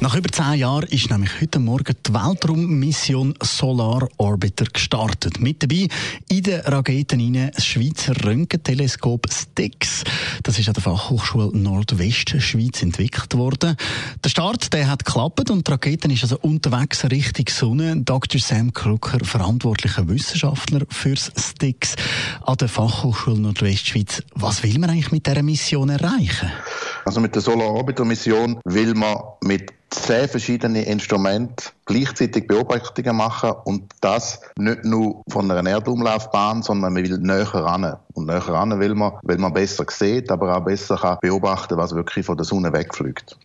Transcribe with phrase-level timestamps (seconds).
[0.00, 5.40] nach über zehn Jahren ist nämlich heute Morgen die Weltraummission Solar Orbiter gestartet.
[5.40, 5.88] Mit dabei
[6.28, 10.04] in den Raketen das Schweizer Röntgenteleskop STIX.
[10.42, 13.76] Das ist an der Fachhochschule Nordwestschweiz entwickelt worden.
[14.24, 18.00] Der Start der hat geklappt und die Rakete ist also unterwegs Richtung Sonne.
[18.02, 18.40] Dr.
[18.40, 21.96] Sam Krucker, verantwortlicher Wissenschaftler fürs STIX
[22.46, 24.22] an der Fachhochschule Nordwestschweiz.
[24.34, 26.50] Was will man eigentlich mit dieser Mission erreichen?
[27.04, 33.52] Also mit der Solar Orbiter Mission will man mit zehn verschiedene Instrumente gleichzeitig Beobachtungen machen
[33.64, 37.96] und das nicht nur von einer Erdumlaufbahn, sondern man will näher ran.
[38.14, 41.94] Und näher ran will man, weil man besser sieht, aber auch besser kann beobachten, was
[41.94, 43.36] wirklich von der Sonne wegfliegt.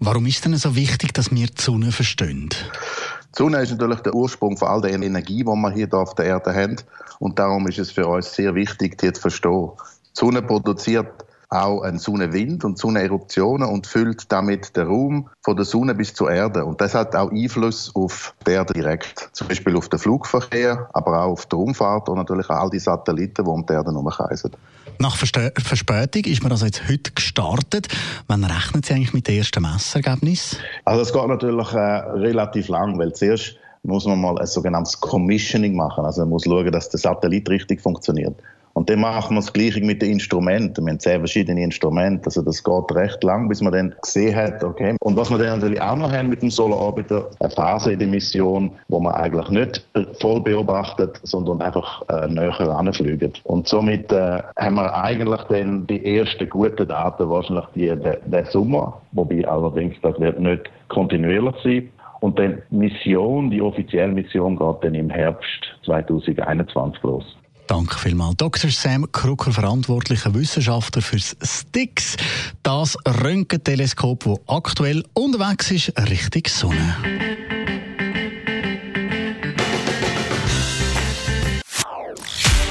[0.00, 2.50] Warum ist denn so wichtig, dass wir die Sonne verstehen?
[2.50, 6.26] Die Sonne ist natürlich der Ursprung von all der Energie, die wir hier auf der
[6.26, 6.76] Erde haben.
[7.18, 9.70] Und darum ist es für uns sehr wichtig, die zu verstehen.
[10.14, 15.64] Die Sonne produziert auch ein Sonnenwind und Sonneneruptionen und füllt damit den Raum von der
[15.64, 16.64] Sonne bis zur Erde.
[16.64, 19.30] Und das hat auch Einfluss auf die Erde direkt.
[19.32, 23.44] Zum Beispiel auf den Flugverkehr, aber auch auf die Raumfahrt und natürlich all die Satelliten,
[23.44, 24.52] die um die Erde herumkreisen.
[24.98, 27.88] Nach Verspätung ist man also jetzt heute gestartet.
[28.26, 30.58] Wann rechnen Sie eigentlich mit dem ersten Messergebnis?
[30.84, 35.76] Also es geht natürlich äh, relativ lang, weil zuerst muss man mal ein sogenanntes Commissioning
[35.76, 36.04] machen.
[36.04, 38.34] Also man muss schauen, dass der Satellit richtig funktioniert.
[38.74, 40.84] Und dann machen wir das Gleiche mit den Instrumenten.
[40.84, 42.26] Wir haben zehn verschiedene Instrumente.
[42.26, 44.96] Also das geht recht lang, bis man dann gesehen hat, okay.
[45.00, 47.98] Und was wir dann natürlich auch noch haben mit dem Solar Orbiter, eine Phase in
[47.98, 49.86] der Mission, wo man eigentlich nicht
[50.20, 53.32] voll beobachtet, sondern einfach äh, näher anfliegen.
[53.44, 57.92] Und somit äh, haben wir eigentlich dann die ersten guten Daten wahrscheinlich die,
[58.26, 61.88] der Sommer, wobei allerdings das wird nicht kontinuierlich sein.
[62.20, 67.36] Und dann die Mission, die offizielle Mission geht dann im Herbst 2021 los.
[67.68, 68.36] Danke vielmals.
[68.38, 68.70] Dr.
[68.70, 72.16] Sam Krucker, verantwortlicher Wissenschaftler fürs STIX,
[72.62, 76.96] das Röntgenteleskop, das aktuell unterwegs ist Richtung Sonne.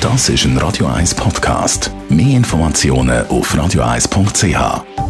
[0.00, 1.90] Das ist ein Radio 1 Podcast.
[2.08, 5.03] Mehr Informationen auf radio1.ch.